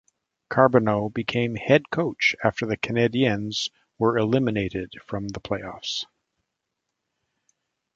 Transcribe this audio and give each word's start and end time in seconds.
Carbonneau 0.49 1.13
became 1.13 1.53
head 1.53 1.91
coach, 1.91 2.35
after 2.43 2.65
the 2.65 2.75
Canadiens 2.75 3.69
were 3.99 4.17
eliminated 4.17 4.95
from 5.05 5.27
the 5.27 5.39
playoffs. 5.39 6.05